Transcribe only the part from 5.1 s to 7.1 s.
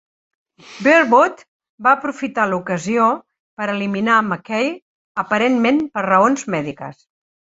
aparentment per raons mèdiques.